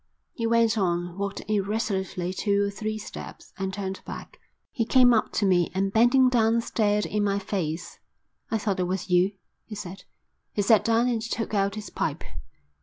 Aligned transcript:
He 0.33 0.47
went 0.47 0.79
on, 0.79 1.15
walked 1.15 1.47
irresolutely 1.47 2.33
two 2.33 2.63
or 2.63 2.69
three 2.71 2.97
steps, 2.97 3.53
and 3.59 3.71
turned 3.71 4.01
back. 4.03 4.39
He 4.71 4.83
came 4.83 5.13
up 5.13 5.31
to 5.33 5.45
me 5.45 5.69
and 5.75 5.93
bending 5.93 6.27
down 6.27 6.61
stared 6.61 7.05
in 7.05 7.23
my 7.23 7.37
face. 7.37 7.99
"I 8.49 8.57
thought 8.57 8.79
it 8.79 8.87
was 8.87 9.11
you," 9.11 9.33
he 9.63 9.75
said. 9.75 10.05
He 10.53 10.63
sat 10.63 10.83
down 10.83 11.07
and 11.07 11.21
took 11.21 11.53
out 11.53 11.75
his 11.75 11.91
pipe. 11.91 12.23